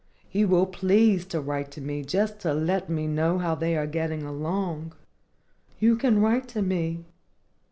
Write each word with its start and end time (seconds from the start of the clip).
You 0.31 0.47
will 0.47 0.65
please 0.65 1.25
to 1.25 1.39
write 1.39 1.69
to 1.73 1.79
me 1.79 2.03
just 2.03 2.39
to 2.39 2.55
let 2.55 2.89
me 2.89 3.05
know 3.05 3.37
how 3.37 3.53
they 3.53 3.77
are 3.77 3.85
getting 3.85 4.23
along. 4.23 4.93
You 5.77 5.95
can 5.95 6.19
write 6.19 6.47
to 6.47 6.63
me. 6.63 7.05